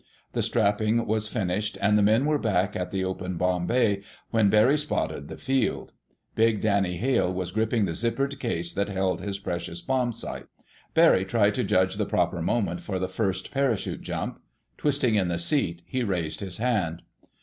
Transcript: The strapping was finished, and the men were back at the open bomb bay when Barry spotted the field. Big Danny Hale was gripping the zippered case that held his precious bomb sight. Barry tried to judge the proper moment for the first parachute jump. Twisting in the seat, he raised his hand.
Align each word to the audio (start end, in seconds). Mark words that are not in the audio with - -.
The 0.33 0.41
strapping 0.41 1.05
was 1.05 1.27
finished, 1.27 1.77
and 1.79 1.95
the 1.95 2.01
men 2.01 2.25
were 2.25 2.39
back 2.39 2.75
at 2.75 2.89
the 2.89 3.03
open 3.05 3.37
bomb 3.37 3.67
bay 3.67 4.01
when 4.31 4.49
Barry 4.49 4.75
spotted 4.75 5.27
the 5.27 5.37
field. 5.37 5.93
Big 6.33 6.59
Danny 6.59 6.97
Hale 6.97 7.31
was 7.31 7.51
gripping 7.51 7.85
the 7.85 7.91
zippered 7.91 8.39
case 8.39 8.73
that 8.73 8.89
held 8.89 9.21
his 9.21 9.37
precious 9.37 9.79
bomb 9.79 10.11
sight. 10.11 10.47
Barry 10.95 11.23
tried 11.23 11.53
to 11.53 11.63
judge 11.63 11.97
the 11.97 12.07
proper 12.07 12.41
moment 12.41 12.79
for 12.81 12.97
the 12.97 13.07
first 13.07 13.51
parachute 13.51 14.01
jump. 14.01 14.39
Twisting 14.75 15.13
in 15.13 15.27
the 15.27 15.37
seat, 15.37 15.83
he 15.85 16.03
raised 16.03 16.39
his 16.39 16.57
hand. 16.57 17.03